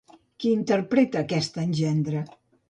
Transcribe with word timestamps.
Qui 0.43 0.53
interpreta 0.59 1.21
aquest 1.21 1.61
engendre? 1.65 2.25